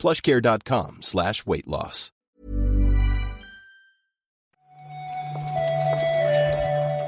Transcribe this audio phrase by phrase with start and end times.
[0.00, 2.12] plushcare.com slash weight loss.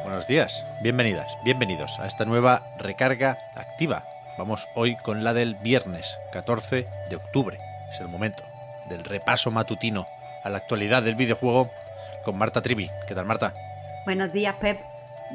[0.04, 4.04] Buenos días, bienvenidas, bienvenidos a esta nueva recarga activa.
[4.38, 7.58] Vamos hoy con la del viernes 14 de octubre.
[7.92, 8.42] Es el momento
[8.88, 10.06] del repaso matutino
[10.44, 11.70] a la actualidad del videojuego
[12.24, 12.90] con Marta Trivi.
[13.08, 13.54] ¿Qué tal, Marta?
[14.04, 14.78] Buenos días, Pep.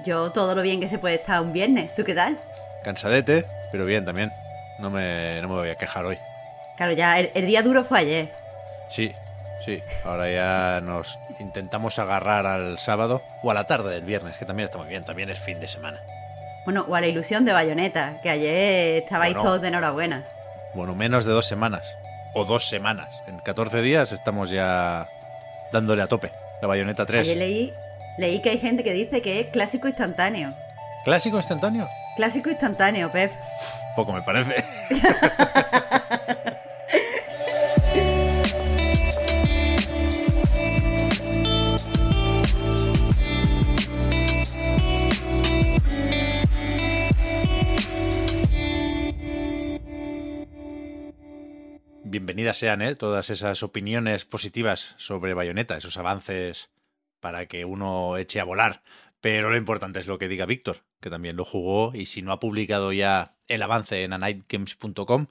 [0.05, 1.93] Yo todo lo bien que se puede estar un viernes.
[1.95, 2.39] ¿Tú qué tal?
[2.83, 4.31] Cansadete, pero bien también.
[4.79, 6.17] No me, no me voy a quejar hoy.
[6.77, 8.33] Claro, ya el, el día duro fue ayer.
[8.89, 9.13] Sí,
[9.65, 9.81] sí.
[10.05, 14.65] Ahora ya nos intentamos agarrar al sábado o a la tarde del viernes, que también
[14.65, 15.03] está muy bien.
[15.03, 16.01] También es fin de semana.
[16.65, 19.47] Bueno, o a la ilusión de Bayonetta, que ayer estabais Bueno.
[19.49, 20.25] todos de enhorabuena.
[20.73, 21.95] Bueno, menos de dos semanas.
[22.33, 23.09] O dos semanas.
[23.27, 25.07] En 14 días estamos ya
[25.71, 26.31] dándole a tope.
[26.61, 27.21] La bayoneta 3.
[27.21, 27.73] Ayer leí,
[28.17, 30.53] leí que hay gente que dice que es clásico instantáneo.
[31.05, 31.87] ¿Clásico instantáneo?
[32.17, 33.31] Clásico instantáneo, Pep.
[33.95, 34.55] Poco me parece.
[52.37, 52.93] Bienvenidas sean ¿eh?
[52.93, 56.69] todas esas opiniones positivas sobre Bayonetta, esos avances
[57.19, 58.83] para que uno eche a volar.
[59.21, 62.31] Pero lo importante es lo que diga Víctor, que también lo jugó y si no
[62.31, 65.25] ha publicado ya el avance en anightgames.com,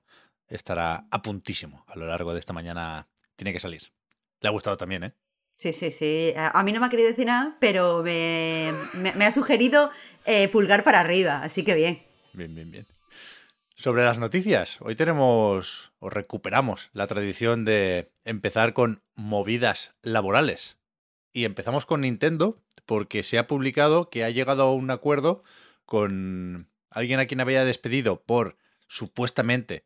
[0.49, 3.07] estará a puntísimo a lo largo de esta mañana.
[3.37, 3.93] Tiene que salir.
[4.41, 5.13] Le ha gustado también, ¿eh?
[5.55, 6.35] Sí, sí, sí.
[6.37, 9.93] A mí no me ha querido decir nada, pero me, me- me ha sugerido
[10.25, 12.03] eh, pulgar para arriba, así que bien.
[12.33, 12.87] Bien, bien, bien.
[13.79, 20.79] Sobre las noticias, hoy tenemos o recuperamos la tradición de empezar con movidas laborales.
[21.35, 25.45] Y empezamos con Nintendo porque se ha publicado que ha llegado a un acuerdo
[25.85, 28.57] con alguien a quien había despedido por
[28.89, 29.85] supuestamente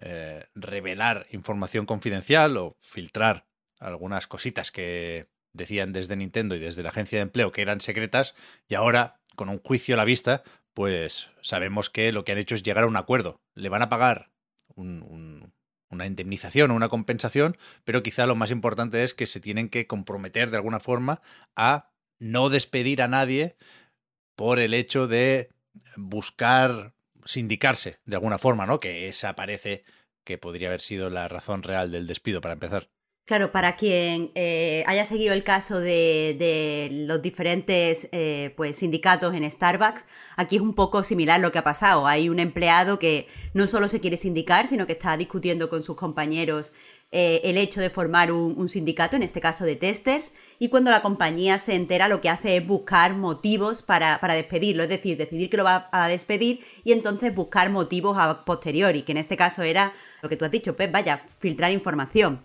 [0.00, 3.48] eh, revelar información confidencial o filtrar
[3.80, 8.36] algunas cositas que decían desde Nintendo y desde la agencia de empleo que eran secretas
[8.68, 12.54] y ahora, con un juicio a la vista, pues sabemos que lo que han hecho
[12.54, 13.40] es llegar a un acuerdo.
[13.54, 14.30] Le van a pagar
[14.74, 15.52] un- un-
[15.90, 19.86] una indemnización o una compensación, pero quizá lo más importante es que se tienen que
[19.86, 21.20] comprometer de alguna forma
[21.54, 23.56] a no despedir a nadie
[24.36, 25.50] por el hecho de
[25.96, 26.94] buscar
[27.24, 28.80] sindicarse de alguna forma, ¿no?
[28.80, 29.82] Que esa parece
[30.24, 32.88] que podría haber sido la razón real del despido para empezar.
[33.24, 39.48] Claro, para quien eh, haya seguido el caso de, los diferentes eh, pues, sindicatos en
[39.48, 40.06] Starbucks,
[40.36, 42.08] aquí es un poco similar lo que ha pasado.
[42.08, 45.94] Hay un empleado que no solo se quiere sindicar, sino que está discutiendo con sus
[45.96, 46.72] compañeros
[47.12, 51.00] eh, el hecho de formar un, sindicato, en este caso de testers, y cuando la
[51.00, 55.48] compañía se entera lo que hace es buscar motivos para, para despedirlo, es decir, decidir
[55.48, 59.62] que lo va a despedir y entonces buscar motivos a posteriori, que en este caso
[59.62, 62.42] era lo que tú has dicho, Pep, vaya, filtrar información.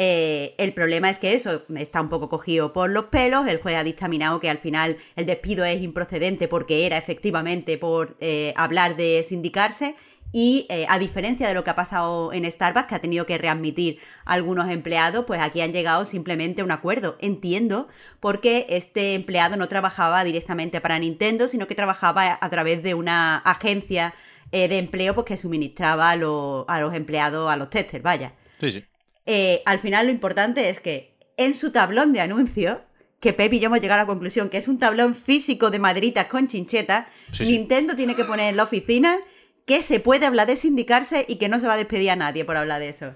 [0.00, 3.48] Eh, el problema es que eso está un poco cogido por los pelos.
[3.48, 8.16] El juez ha dictaminado que al final el despido es improcedente porque era efectivamente por
[8.20, 9.96] eh, hablar de sindicarse.
[10.30, 13.38] Y eh, a diferencia de lo que ha pasado en Starbucks, que ha tenido que
[13.38, 17.16] readmitir algunos empleados, pues aquí han llegado simplemente a un acuerdo.
[17.20, 17.88] Entiendo,
[18.20, 23.38] porque este empleado no trabajaba directamente para Nintendo, sino que trabajaba a través de una
[23.38, 24.14] agencia
[24.52, 28.34] eh, de empleo pues, que suministraba a, a los empleados, a los testers, vaya.
[28.60, 28.84] Sí, sí.
[29.30, 32.78] Eh, al final lo importante es que en su tablón de anuncios,
[33.20, 35.78] que Pep y yo hemos llegado a la conclusión que es un tablón físico de
[35.78, 37.52] maderitas con chinchetas, Sí, sí.
[37.52, 39.18] Nintendo tiene que poner en la oficina
[39.66, 42.44] que se puede hablar de sindicarse y que no se va a despedir a nadie
[42.46, 43.14] por hablar de eso.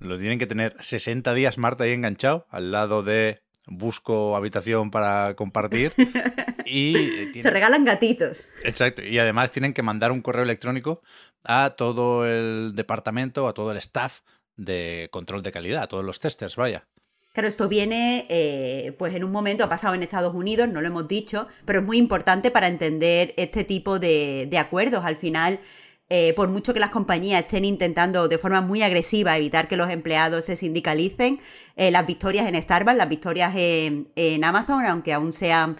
[0.00, 5.34] Lo tienen que tener 60 días Marta ahí enganchado al lado de busco habitación para
[5.36, 5.92] compartir
[6.66, 8.46] y eh, Se regalan gatitos.
[8.64, 11.02] exacto y además tienen que mandar un correo electrónico
[11.44, 14.20] a todo el departamento, a todo el staff
[14.56, 16.86] de control de calidad, todos los testers, vaya.
[17.32, 20.86] Claro, esto viene, eh, pues en un momento ha pasado en Estados Unidos, no lo
[20.86, 25.04] hemos dicho, pero es muy importante para entender este tipo de, de acuerdos.
[25.04, 25.60] Al final,
[26.08, 29.90] eh, por mucho que las compañías estén intentando de forma muy agresiva evitar que los
[29.90, 31.38] empleados se sindicalicen,
[31.74, 35.76] eh, las victorias en Starbucks, las victorias en, en Amazon, aunque aún sean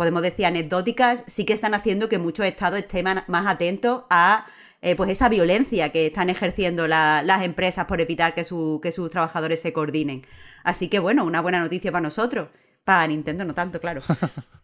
[0.00, 4.46] podemos decir anecdóticas, sí que están haciendo que muchos estados estén más atentos a
[4.80, 9.60] eh, pues esa violencia que están ejerciendo las empresas por evitar que, que sus trabajadores
[9.60, 10.22] se coordinen.
[10.64, 12.48] Así que bueno, una buena noticia para nosotros.
[12.82, 14.00] Para Nintendo no tanto, claro.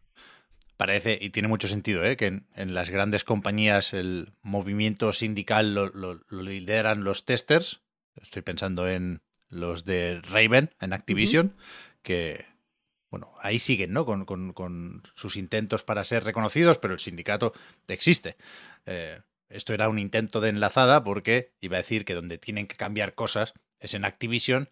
[0.78, 2.16] Parece, y tiene mucho sentido, ¿eh?
[2.16, 7.82] que en, las grandes compañías el movimiento sindical lo, lideran los testers.
[8.22, 11.54] Estoy pensando en los de Raven, en Activision,
[12.02, 12.46] que,
[13.18, 14.04] bueno, ahí siguen, ¿no?
[14.04, 17.54] Con, sus intentos para ser reconocidos, pero el sindicato
[17.88, 18.36] existe.
[18.84, 22.76] Eh, esto era un intento de enlazada porque iba a decir que donde tienen que
[22.76, 24.68] cambiar cosas es en Activision,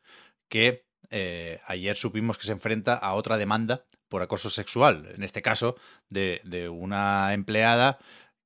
[0.50, 5.41] que eh, ayer supimos que se enfrenta a otra demanda por acoso sexual, en este
[5.41, 5.76] caso
[6.11, 7.99] de, de una empleada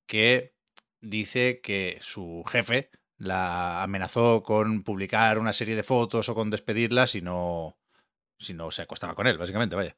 [0.07, 0.55] que
[1.01, 7.07] dice que su jefe la amenazó con publicar una serie de fotos o con despedirla
[7.09, 7.79] si no,
[8.39, 9.95] si no se acostaba con él, básicamente, vaya.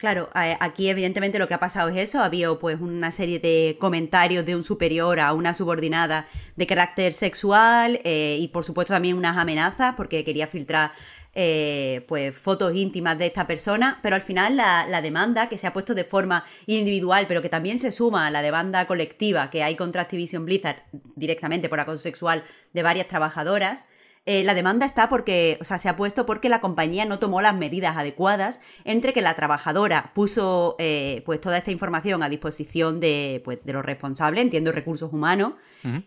[0.00, 3.76] Claro, aquí evidentemente lo que ha pasado es eso, ha habido pues una serie de
[3.78, 9.18] comentarios de un superior a una subordinada de carácter sexual eh, y por supuesto también
[9.18, 10.92] unas amenazas porque quería filtrar
[11.34, 15.74] eh, pues fotos íntimas de esta persona, pero al final la, demanda que se ha
[15.74, 19.76] puesto de forma individual, pero que también se suma a la demanda colectiva que hay
[19.76, 20.82] contra Activision Blizzard
[21.14, 22.42] directamente por acoso sexual
[22.72, 23.84] de varias trabajadoras,
[24.26, 27.40] eh, la demanda está porque, o sea, se ha puesto porque la compañía no tomó
[27.40, 33.00] las medidas adecuadas entre que la trabajadora puso eh, pues toda esta información a disposición
[33.00, 35.54] de, pues, de los responsables, entiendo recursos humanos,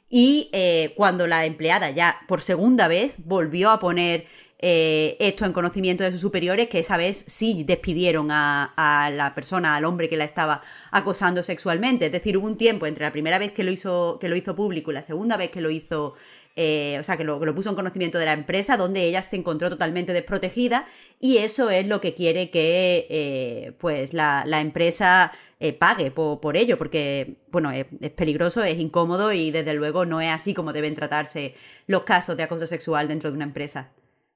[0.09, 4.25] y eh, cuando la empleada ya por segunda vez volvió a poner
[4.65, 9.75] esto en conocimiento de sus superiores, que esa vez sí despidieron a, a, la persona,
[9.75, 10.61] al hombre que la estaba
[10.91, 12.05] acosando sexualmente.
[12.05, 14.55] Es decir, hubo un tiempo entre la primera vez que lo hizo, que lo hizo
[14.55, 16.13] público y la segunda vez que lo hizo
[16.55, 19.69] eh, o sea, que lo, puso en conocimiento de la empresa, donde ella se encontró
[19.71, 20.85] totalmente desprotegida
[21.19, 26.77] y eso es lo que quiere que eh, pues la, empresa eh, pague por, ello,
[26.77, 27.85] porque, bueno, es,
[28.15, 31.55] peligroso, es incómodo y desde luego no es así como deben tratarse
[31.87, 33.91] los casos de acoso sexual dentro de una empresa.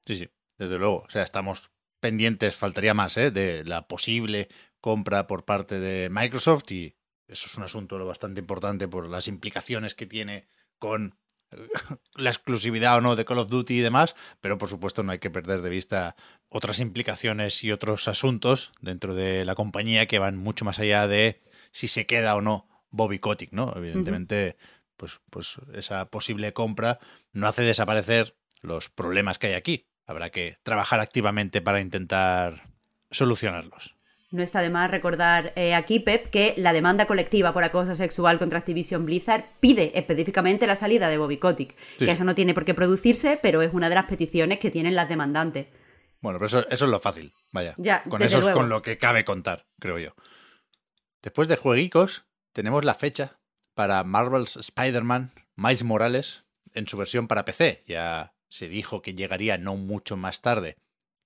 [0.08, 1.04] Sí, sí, desde luego.
[1.06, 1.70] O sea, estamos
[2.00, 4.48] pendientes, faltaría más, de la posible
[4.80, 6.96] compra por parte de Microsoft y
[7.26, 11.18] eso es un asunto bastante importante por las implicaciones que tiene con
[12.14, 15.18] la exclusividad o no de Call of Duty y demás, pero por supuesto no hay
[15.18, 16.16] que perder de vista
[16.48, 21.38] otras implicaciones y otros asuntos dentro de la compañía que van mucho más allá de
[21.70, 23.74] si se queda o no Bobby Kotick, ¿no?
[23.76, 24.56] Evidentemente,
[24.96, 26.98] pues, pues esa posible compra
[27.32, 29.87] no hace desaparecer los problemas que hay aquí.
[30.08, 32.72] Habrá que trabajar activamente para intentar
[33.10, 33.94] solucionarlos.
[34.30, 38.38] No está de más recordar eh, aquí, Pep, que la demanda colectiva por acoso sexual
[38.38, 41.76] contra Activision Blizzard pide específicamente la salida de Bobby Kotick.
[41.98, 44.94] Que eso no tiene por qué producirse, pero es una de las peticiones que tienen
[44.94, 45.66] las demandantes.
[46.20, 47.74] Bueno, pero eso, es lo fácil, vaya.
[47.76, 50.14] Ya, con eso es con lo que cabe contar, creo yo.
[51.22, 52.24] Después de jueguicos,
[52.54, 53.38] tenemos la fecha
[53.74, 57.84] para Marvel's Spider-Man Miles Morales en su versión para PC.
[57.86, 60.76] Ya se dijo que llegaría no mucho más tarde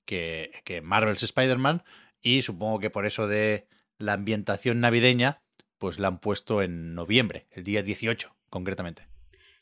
[0.05, 1.85] que, que Marvel's Spider-Man
[2.21, 3.67] y supongo que por eso de
[3.99, 5.43] la ambientación navideña,
[5.79, 9.07] pues la han puesto en noviembre, el día 18 concretamente.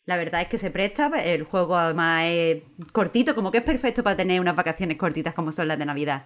[0.05, 2.63] La verdad es que se presta, el juego además es
[2.93, 6.25] cortito, como que es perfecto para tener unas vacaciones cortitas como son las de Navidad.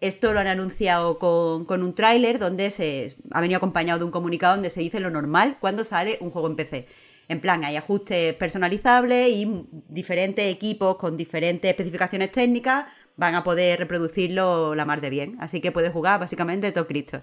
[0.00, 4.54] Esto lo han anunciado con, un tráiler donde se ha venido acompañado de un comunicado
[4.54, 6.86] donde se dice lo normal cuando sale un juego en PC.
[7.28, 12.86] En plan, hay ajustes personalizables y diferentes equipos con diferentes especificaciones técnicas
[13.16, 15.36] van a poder reproducirlo la mar de bien.
[15.40, 17.22] Así que puedes jugar básicamente todo Cristo.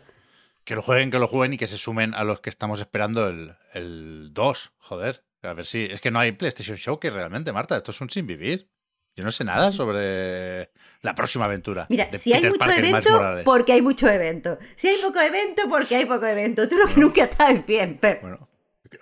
[0.64, 3.28] Que lo jueguen, que lo jueguen y que se sumen a los que estamos esperando
[3.30, 4.72] el, el 2.
[4.78, 5.24] Joder.
[5.44, 5.86] A ver si.
[5.86, 7.76] Es que no hay PlayStation Show que realmente, Marta.
[7.76, 8.70] Esto es un sin vivir.
[9.16, 11.86] Yo no sé nada sobre la próxima aventura.
[11.90, 14.58] Mira, si hay mucho evento, porque hay mucho evento.
[14.76, 16.68] Si hay poco evento, porque hay poco evento.
[16.68, 18.22] Tú lo que nunca estás bien, Pep.
[18.22, 18.38] Bueno,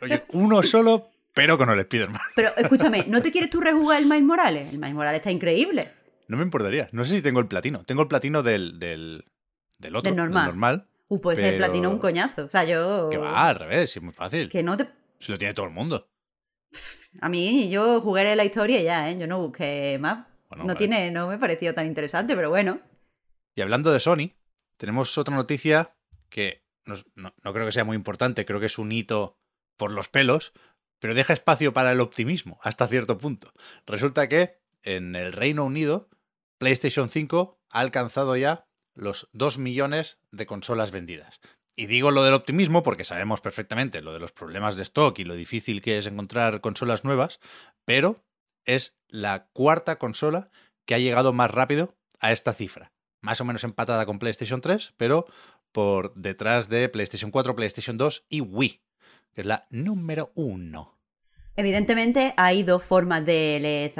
[0.02, 2.22] oye, uno solo, pero con el Spider-Man.
[2.36, 4.70] Pero escúchame, ¿no te quieres tú rejugar el Miles Morales?
[4.70, 5.92] El Miles Morales está increíble.
[6.28, 6.90] No me importaría.
[6.92, 7.84] No sé si tengo el platino.
[7.84, 9.26] Tengo el platino del, del,
[9.80, 10.10] del otro.
[10.10, 10.46] Del normal.
[10.46, 12.46] normal uh, pues el platino un coñazo.
[12.46, 13.10] O sea, yo.
[13.10, 14.50] Que va, al revés, es muy fácil.
[14.50, 14.88] Que no te.
[15.20, 16.10] Si lo tiene todo el mundo.
[17.20, 19.18] A mí, yo jugué la historia ya, ¿eh?
[19.20, 20.26] Yo no busqué más.
[20.56, 22.80] no tiene, no me pareció tan interesante, pero bueno.
[23.54, 24.32] Y hablando de Sony,
[24.78, 25.94] tenemos otra noticia
[26.30, 29.38] que no, no creo que sea muy importante, creo que es un hito
[29.82, 30.54] por los pelos,
[31.00, 33.52] pero deja espacio para el optimismo hasta cierto punto.
[33.88, 36.08] Resulta que en el Reino Unido
[36.60, 41.40] PlayStation 5 ha alcanzado ya los 2 millones de consolas vendidas.
[41.76, 45.24] Y digo lo del optimismo porque sabemos perfectamente lo de los problemas de stock y
[45.24, 47.40] lo difícil que es encontrar consolas nuevas,
[47.84, 48.24] pero
[48.66, 50.52] es la cuarta consola
[50.86, 52.94] que ha llegado más rápido a esta cifra.
[53.20, 55.26] Más o menos empatada con PlayStation 3, pero
[55.72, 58.84] por detrás de PlayStation 4, PlayStation 2 y Wii,
[59.36, 60.98] es la número uno.
[61.56, 63.94] Evidentemente hay dos formas de leer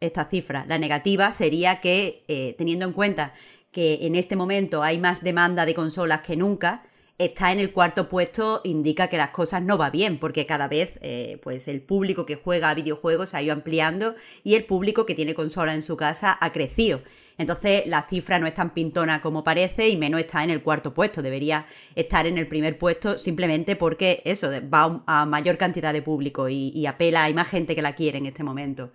[0.00, 0.64] esta cifra.
[0.66, 3.32] La negativa sería que, eh, teniendo en cuenta
[3.70, 6.82] que en este momento hay más demanda de consolas que nunca,
[7.18, 10.98] está en el cuarto puesto indica que las cosas no va bien, porque cada vez
[11.02, 15.04] eh, pues el público que juega a videojuegos se ha ido ampliando y el público
[15.04, 17.02] que tiene consola en su casa ha crecido.
[17.36, 20.94] Entonces la cifra no es tan pintona como parece y menos está en el cuarto
[20.94, 21.20] puesto.
[21.20, 26.48] Debería estar en el primer puesto simplemente porque eso va a mayor cantidad de público
[26.48, 28.92] y, y apela, hay más gente que la quiere en este momento.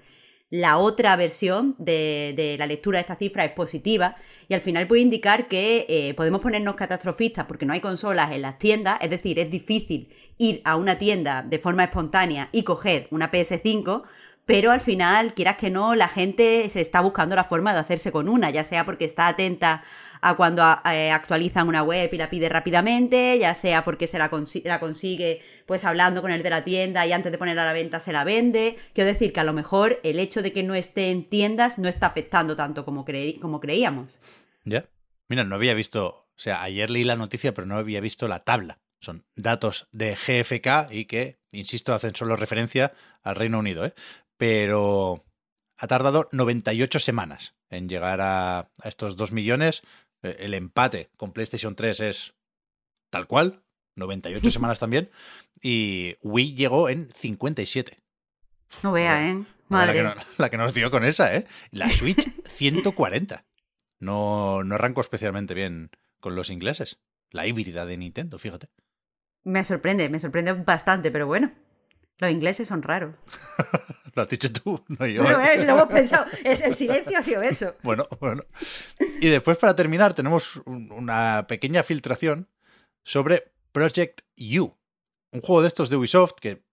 [0.54, 4.18] La otra versión de, la lectura de esta cifra es positiva
[4.48, 8.44] y al final puede indicar que eh, podemos ponernos catastrofistas porque no hay consolas en
[8.44, 13.08] las tiendas, es decir, es difícil ir a una tienda de forma espontánea y coger
[13.10, 14.04] una PS5
[14.46, 18.12] pero al final, quieras que no, la gente se está buscando la forma de hacerse
[18.12, 19.84] con una, ya sea porque está atenta
[20.22, 24.30] a cuando eh, actualizan una web y la pide rápidamente, ya sea porque se la,
[24.66, 27.74] la, consigue pues hablando con el de la tienda y antes de ponerla a la
[27.74, 28.78] venta se la vende.
[28.94, 31.88] Quiero decir que a lo mejor el hecho de que no esté en tiendas no
[31.88, 33.06] está afectando tanto como,
[33.40, 34.20] como creíamos.
[34.66, 34.86] Ya.
[35.30, 38.44] Mira, no había visto, o sea, ayer leí la noticia, pero no había visto la
[38.44, 38.80] tabla.
[39.00, 43.94] Son datos de GFK y que, insisto, hacen solo referencia al Reino Unido, ¿eh?
[44.44, 45.24] Pero
[45.78, 49.84] ha tardado 98 semanas en llegar a, estos 2 millones.
[50.22, 52.34] E, el empate con PlayStation 3 es
[53.10, 53.64] tal cual,
[53.96, 55.10] 98 semanas también,
[55.62, 58.04] y Wii llegó en 57.
[58.82, 59.46] No vea, ¿eh?
[59.70, 60.04] Madre.
[60.38, 61.48] La que, nos dio con esa, ¿eh?
[61.72, 63.46] La Switch 140.
[64.02, 67.00] No, no arrancó especialmente bien con los ingleses.
[67.32, 68.68] La híbrida de Nintendo, fíjate.
[69.46, 71.54] Me sorprende, me sorprende bastante, pero bueno,
[72.18, 73.16] los ingleses son raros.
[74.16, 75.24] Lo has dicho tú, no yo.
[75.24, 75.66] Bueno, ¿eh?
[75.66, 76.26] lo hemos pensado.
[76.44, 77.76] Es, el silencio ha sido eso.
[77.84, 78.44] Bueno, bueno.
[79.20, 82.48] Y después, para terminar, tenemos una pequeña filtración
[83.04, 84.74] sobre Project U.
[85.32, 86.64] Un juego de estos de Ubisoft que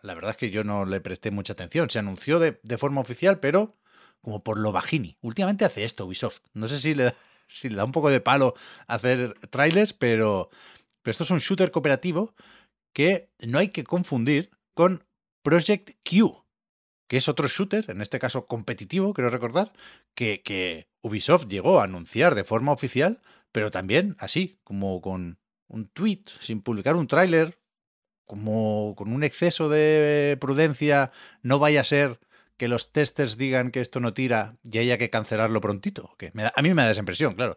[0.00, 1.90] la verdad es que yo no le presté mucha atención.
[1.90, 3.76] Se anunció de, forma oficial, pero
[4.22, 5.18] como por lo bajini.
[5.20, 6.40] Últimamente hace esto Ubisoft.
[6.54, 7.14] No sé si le,
[7.48, 8.54] si le da un poco de palo
[8.86, 10.50] hacer trailers, pero,
[11.02, 12.34] pero esto es un shooter cooperativo
[12.94, 15.04] que no hay que confundir con
[15.42, 16.43] Project Q
[17.14, 19.72] que es otro shooter, en este caso competitivo, creo recordar,
[20.16, 23.20] que, que Ubisoft llegó a anunciar de forma oficial,
[23.52, 27.60] pero también así, como con un tweet, sin publicar un tráiler,
[28.26, 32.18] como con un exceso de prudencia, no vaya a ser
[32.56, 36.16] que los testers digan que esto no tira y haya que cancelarlo prontito.
[36.56, 37.56] A mí me da esa impresión, claro.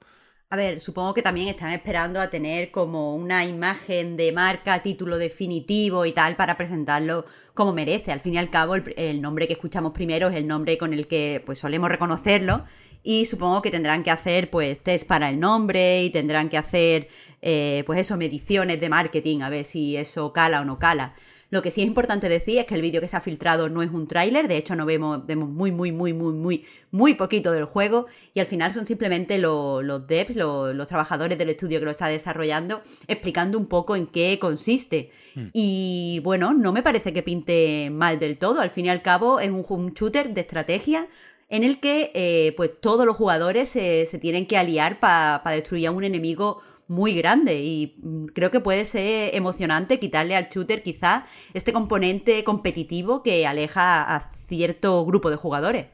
[0.50, 5.18] A ver, supongo que también están esperando a tener como una imagen de marca, título
[5.18, 8.14] definitivo y tal para presentarlo como merece.
[8.14, 11.06] Al fin y al cabo, el, nombre que escuchamos primero es el nombre con el
[11.08, 12.64] que pues solemos reconocerlo
[13.04, 17.10] y supongo que tendrán que hacer pues test para el nombre y tendrán que hacer
[17.42, 21.14] eh, pues eso, mediciones de marketing a ver si eso cala o no cala.
[21.50, 23.82] Lo que sí es importante decir es que el vídeo que se ha filtrado no
[23.82, 27.52] es un tráiler, de hecho no vemos, vemos muy, muy, muy, muy, muy, muy poquito
[27.52, 31.92] del juego y al final son simplemente los devs, los trabajadores del estudio que lo
[31.92, 35.12] está desarrollando, explicando un poco en qué consiste.
[35.36, 35.48] Hmm.
[35.54, 39.40] Y bueno, no me parece que pinte mal del todo, al fin y al cabo
[39.40, 41.08] es un, shooter de estrategia
[41.50, 45.92] en el que eh, pues todos los jugadores se, tienen que aliar para destruir a
[45.92, 51.26] un enemigo muy grande y mm, creo que puede ser emocionante quitarle al shooter quizá
[51.54, 55.88] este componente competitivo que aleja a cierto grupo de jugadores.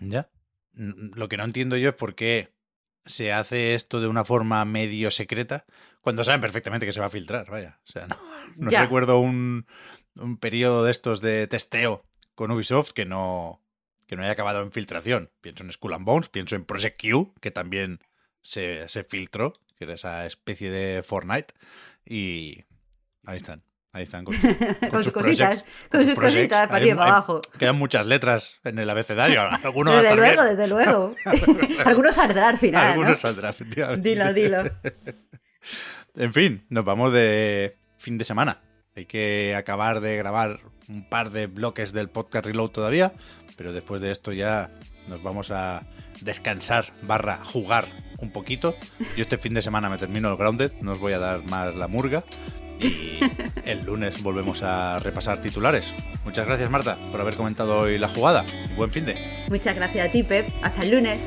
[0.00, 0.30] Ya.
[0.72, 2.54] Lo que no entiendo yo es por qué
[3.04, 5.66] se hace esto de una forma medio secreta
[6.00, 7.80] cuando saben perfectamente que se va a filtrar, vaya.
[7.88, 8.06] O sea,
[8.56, 9.66] no, recuerdo un,
[10.14, 13.62] un periodo de estos de testeo con Ubisoft que no,
[14.10, 15.30] que no haya acabado en filtración.
[15.40, 18.00] Pienso en Skull and Bones, pienso en Project Q, que también
[18.42, 21.54] se, se filtró que era esa especie de Fortnite.
[22.04, 22.64] Y
[23.24, 23.62] ahí están.
[23.92, 24.34] Ahí están con,
[25.04, 27.40] sus cositas, con, sus cositas para arriba para abajo.
[27.56, 29.42] Quedan muchas letras en el abecedario.
[29.62, 31.14] Algunos desde luego, desde luego.
[31.84, 32.88] Algunos saldrá al final.
[32.88, 33.54] Algunos saldrán,
[34.02, 34.62] Dilo, dilo.
[36.16, 38.60] en fin, nos vamos de fin de semana.
[38.96, 40.58] Hay que acabar de grabar
[40.90, 43.12] un par de bloques del podcast Reload todavía,
[43.60, 44.70] pero después de esto ya
[45.06, 45.82] nos vamos a
[46.22, 48.74] descansar barra jugar un poquito.
[49.18, 51.74] Yo este fin de semana me termino el Grounded, no os voy a dar más
[51.74, 52.24] la murga.
[52.80, 53.20] Y
[53.66, 55.92] el lunes volvemos a repasar titulares.
[56.24, 58.46] Muchas gracias Marta por haber comentado hoy la jugada.
[58.78, 59.44] Buen fin de.
[59.50, 60.48] Muchas gracias a ti Pep.
[60.62, 61.26] Hasta el lunes.